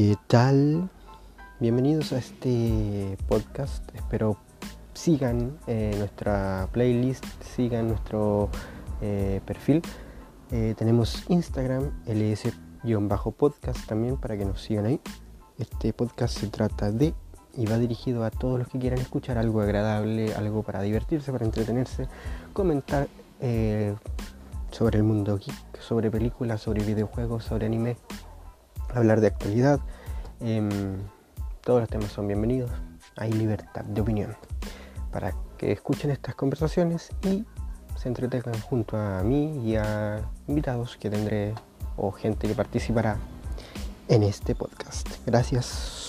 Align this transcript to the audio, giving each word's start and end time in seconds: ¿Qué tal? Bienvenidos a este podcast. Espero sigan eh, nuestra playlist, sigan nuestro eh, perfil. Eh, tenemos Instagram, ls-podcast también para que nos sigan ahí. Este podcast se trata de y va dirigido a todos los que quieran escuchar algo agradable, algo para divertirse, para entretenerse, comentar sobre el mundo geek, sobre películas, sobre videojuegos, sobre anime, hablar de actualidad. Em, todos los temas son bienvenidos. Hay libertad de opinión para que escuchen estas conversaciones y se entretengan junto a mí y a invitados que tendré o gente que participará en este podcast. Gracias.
¿Qué 0.00 0.16
tal? 0.28 0.88
Bienvenidos 1.58 2.14
a 2.14 2.16
este 2.16 3.18
podcast. 3.28 3.84
Espero 3.94 4.38
sigan 4.94 5.58
eh, 5.66 5.94
nuestra 5.98 6.70
playlist, 6.72 7.22
sigan 7.42 7.88
nuestro 7.88 8.48
eh, 9.02 9.42
perfil. 9.44 9.82
Eh, 10.52 10.74
tenemos 10.78 11.24
Instagram, 11.28 11.90
ls-podcast 12.06 13.86
también 13.86 14.16
para 14.16 14.38
que 14.38 14.46
nos 14.46 14.62
sigan 14.62 14.86
ahí. 14.86 15.02
Este 15.58 15.92
podcast 15.92 16.38
se 16.38 16.46
trata 16.46 16.90
de 16.90 17.12
y 17.54 17.66
va 17.66 17.76
dirigido 17.76 18.24
a 18.24 18.30
todos 18.30 18.58
los 18.58 18.68
que 18.68 18.78
quieran 18.78 19.00
escuchar 19.00 19.36
algo 19.36 19.60
agradable, 19.60 20.34
algo 20.34 20.62
para 20.62 20.80
divertirse, 20.80 21.30
para 21.30 21.44
entretenerse, 21.44 22.08
comentar 22.54 23.06
sobre 24.70 24.96
el 24.96 25.04
mundo 25.04 25.36
geek, 25.36 25.78
sobre 25.78 26.10
películas, 26.10 26.62
sobre 26.62 26.84
videojuegos, 26.84 27.44
sobre 27.44 27.66
anime, 27.66 27.98
hablar 28.94 29.20
de 29.20 29.28
actualidad. 29.28 29.80
Em, 30.40 30.68
todos 31.62 31.80
los 31.80 31.88
temas 31.88 32.10
son 32.12 32.26
bienvenidos. 32.26 32.70
Hay 33.16 33.32
libertad 33.32 33.84
de 33.84 34.00
opinión 34.00 34.36
para 35.12 35.34
que 35.58 35.72
escuchen 35.72 36.10
estas 36.10 36.34
conversaciones 36.34 37.10
y 37.22 37.44
se 37.96 38.08
entretengan 38.08 38.58
junto 38.60 38.96
a 38.96 39.22
mí 39.22 39.68
y 39.68 39.76
a 39.76 40.20
invitados 40.48 40.96
que 40.96 41.10
tendré 41.10 41.54
o 41.96 42.12
gente 42.12 42.48
que 42.48 42.54
participará 42.54 43.18
en 44.08 44.22
este 44.22 44.54
podcast. 44.54 45.08
Gracias. 45.26 45.99